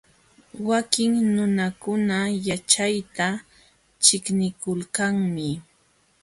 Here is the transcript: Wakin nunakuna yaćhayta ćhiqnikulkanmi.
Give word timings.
Wakin 0.67 1.11
nunakuna 1.35 2.17
yaćhayta 2.47 3.27
ćhiqnikulkanmi. 4.03 5.49